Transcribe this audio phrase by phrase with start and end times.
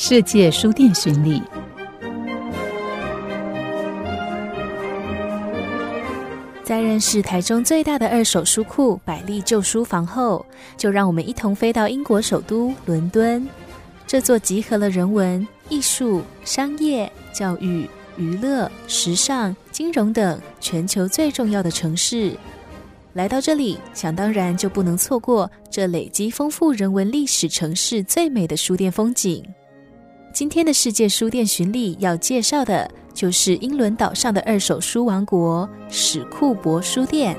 [0.00, 1.42] 世界书店巡礼。
[6.62, 10.46] 在认识台中最大的二手书库百丽旧书房后，
[10.76, 13.44] 就让我们一同飞到英国首都伦敦，
[14.06, 22.36] 这座集合了人文、艺术、商业、教育、娱乐、时尚、金融等全球最重要的城市。
[23.14, 29.42] 来到这里，想当然就不能错过这累积丰富人文历史城市最美的书店风景。
[30.32, 37.36] 今天的世界书店巡礼要介绍的，就是英伦岛上的二手书王国史库伯书店。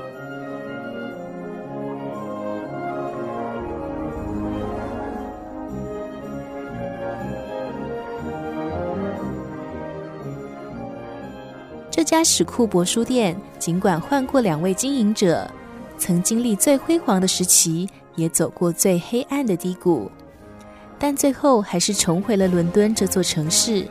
[11.90, 15.50] 这家史库伯书店，尽管换过两位经营者，
[15.96, 20.10] 曾经历最辉煌的时期，也走过最黑暗的低谷。
[21.00, 23.88] 但最后还是重回了伦敦这座城市。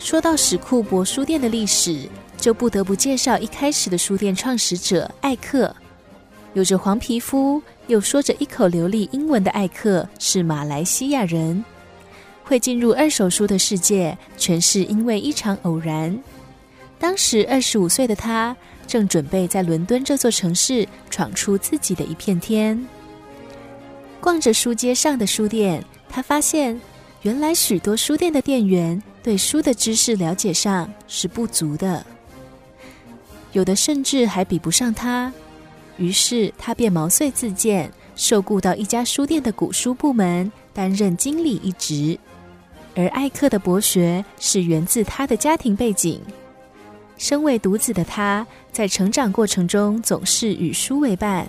[0.00, 5.74] 说到史库伯书店的历史，就不得不介绍一开始的书店创始者艾克。
[6.54, 11.64] 有着黄皮肤又说着一口流利英文的艾克是马来西亚人，
[12.42, 16.18] 会进入二手书的世界，全是因为一场偶然。
[16.98, 18.56] 当时二十五岁的他，
[18.86, 22.84] 正准备在伦敦这座城市闯出自己的一片天。
[24.20, 26.78] 逛着书街上的书店，他发现
[27.22, 32.04] 原来许多书店的店员对书的知识了解上是不足的，
[33.52, 35.32] 有的甚至还比不上他。
[35.96, 42.18] 于是他便毛遂自荐，受雇到一家书店的古书部门担任经理一职。
[42.94, 46.20] 而艾克的博学是源自他的家庭背景，
[47.16, 51.46] 身为独子的他，在成长过程中总是与书为伴。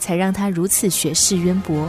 [0.00, 1.86] 才让他如此学识渊博。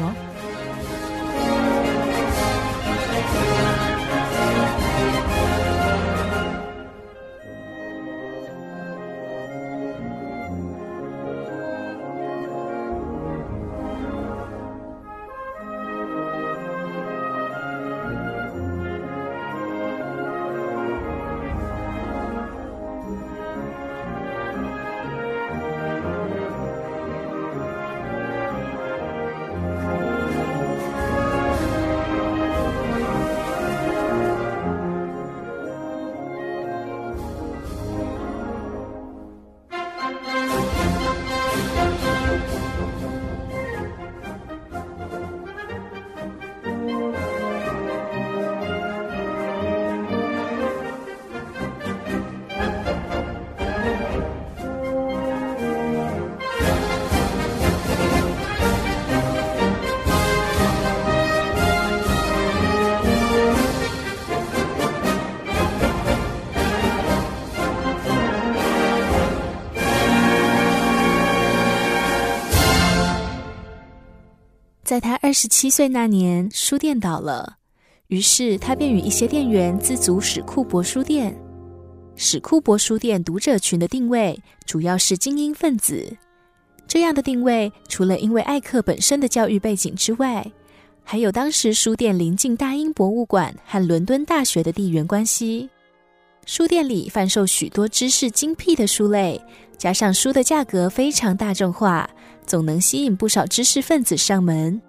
[74.91, 77.55] 在他二十七岁那年，书店倒了，
[78.07, 81.33] 于是他便与一些店员自组史库伯书店。
[82.17, 86.05] 史库伯书店读者群的定位主要是精英分子。
[86.89, 90.45] 这样的定位，除了因为艾克本身的教育背景之外，
[91.05, 95.69] 还有当时书店临近大英博物馆和伦敦大学的地缘关系。
[96.45, 99.41] 书店里贩售许多知识精辟的书类，
[99.77, 102.09] 加上书的价格非常大众化。
[102.51, 104.81] 总能吸引不少知识分子上门，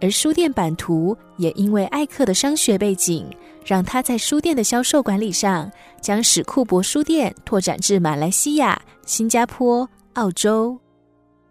[0.00, 3.28] 而书店版图也因为艾克的商学背景，
[3.66, 5.68] 让他在书店的销售管理上，
[6.00, 10.78] 将史库伯书店拓展至马来西亚、新加坡、澳洲。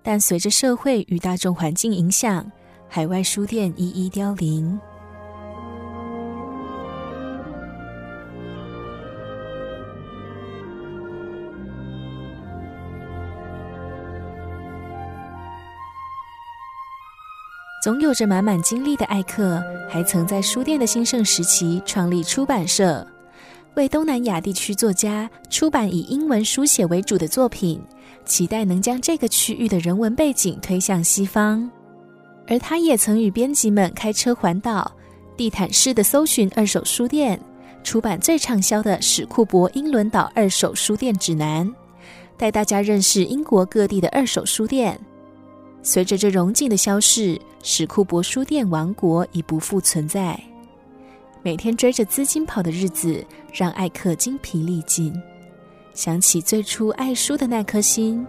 [0.01, 2.49] 但随着社会与大众环境影响，
[2.87, 4.79] 海外书店一一凋零。
[17.83, 23.05] 总有着满满经历的艾克，还曾在书店的兴盛时期创立出版社，
[23.75, 27.83] 为东南亚地区作家出版以英文书写为主的作品，
[28.23, 31.69] 期待能将这个区域的人文背景推向西方。
[32.47, 34.89] 而他也曾与编辑们开车环岛，
[35.35, 37.37] 地毯式的搜寻二手书店，
[37.83, 41.67] 出版最畅销的《史库伯英伦岛二手书店指南》，
[42.37, 44.97] 带大家认识英国各地的二手书店。
[45.85, 50.39] 随着这荣景的消逝，史库伯书店王国已不复存在。
[51.41, 55.13] 每天追着资金跑的日子，让艾克精疲力尽。
[55.93, 58.25] 想起最初爱书的那颗心，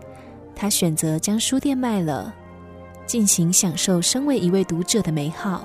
[0.55, 2.35] 他选择将书店卖了，
[3.07, 5.65] 尽情享受身为一位读者的美好。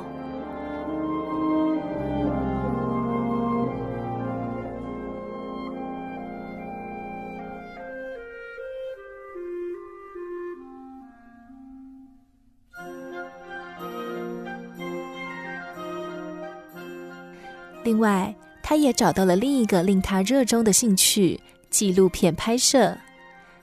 [17.83, 21.39] 另外，他也找到了另一个令他热衷的兴趣——
[21.69, 22.97] 纪录片拍摄，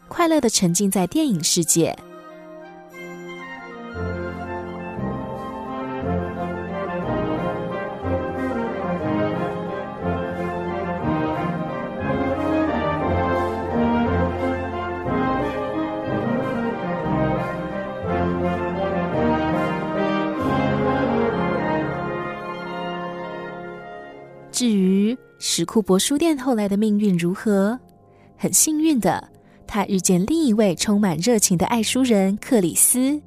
[0.08, 1.96] 快乐的沉浸在电影世界。
[25.58, 27.80] 史库伯书店后来的命运如何？
[28.36, 29.26] 很幸运的，
[29.66, 33.18] 他遇见另一位充满热情的爱书人克里斯。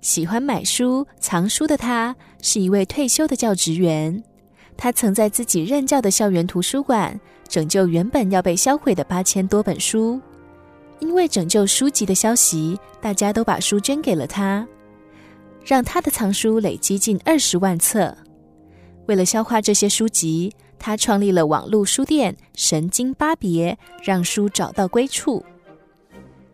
[0.00, 4.24] 喜欢买书、藏书的他，是一位退休的教职员。
[4.74, 10.18] 他曾在自己任教的校园图书馆拯救原本要被销毁的八千多本书。
[11.00, 14.66] 因为拯救书籍的消息，大家都把书捐给了他，
[15.62, 18.16] 让他的藏书累积近二十万册。
[19.08, 20.50] 为了消化这些书籍，
[20.80, 25.44] 他创立了网络书店“神经巴别”，让书找到归处。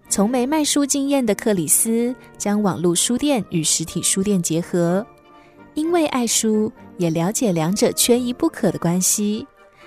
[0.08, 5.06] 从没卖书经验的克里斯，将网络书店与实体书店结合，
[5.74, 9.46] 因为爱书，也了解两者缺一不可的关系，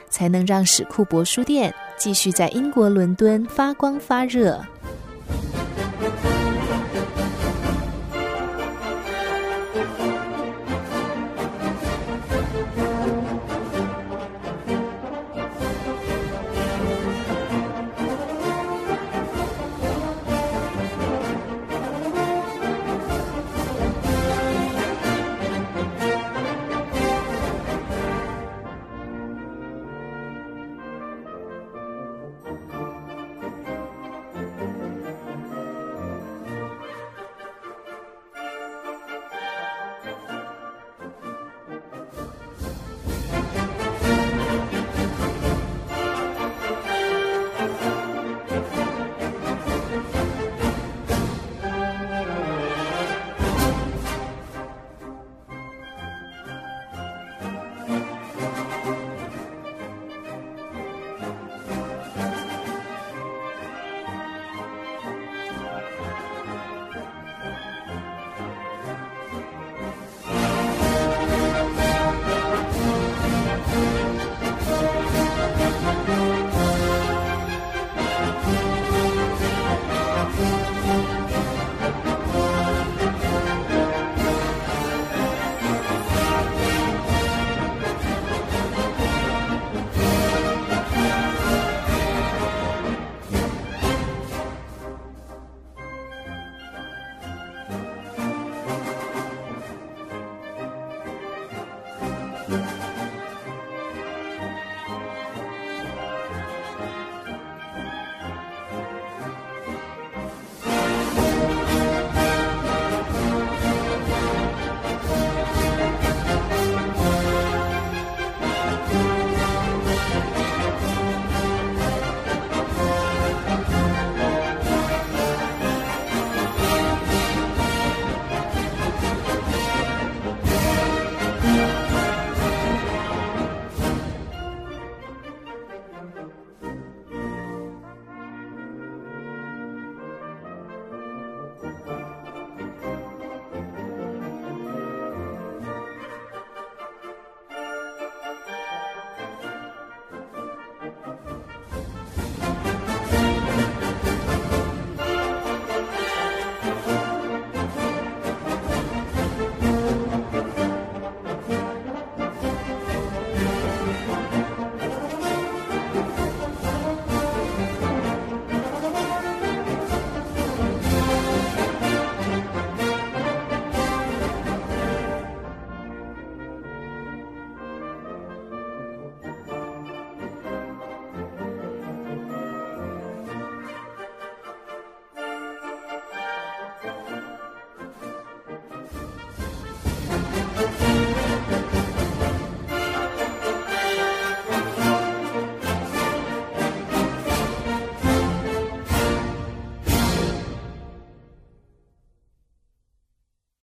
[0.09, 4.61] 才能让史库伯书店继续在英国伦敦发光发热。